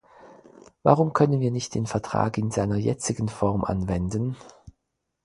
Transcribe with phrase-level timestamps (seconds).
[0.81, 4.35] Warum können wir nicht den Vertrag in seiner jetzigen Form anwenden?